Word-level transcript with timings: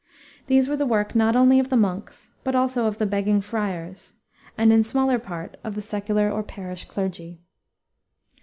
These 0.47 0.67
were 0.67 0.75
the 0.75 0.87
work 0.87 1.13
not 1.13 1.35
only 1.35 1.59
of 1.59 1.69
the 1.69 1.77
monks, 1.77 2.31
but 2.43 2.55
also 2.55 2.87
of 2.87 2.97
the 2.97 3.05
begging 3.05 3.39
friars, 3.39 4.13
and 4.57 4.73
in 4.73 4.83
smaller 4.83 5.19
part 5.19 5.57
of 5.63 5.75
the 5.75 5.81
secular 5.83 6.27
or 6.31 6.41
parish 6.41 6.85
clergy. 6.85 7.39